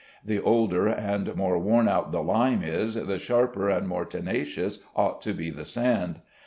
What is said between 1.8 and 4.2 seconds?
out the lime is, the sharper and more